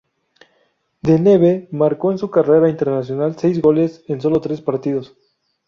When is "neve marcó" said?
1.19-2.11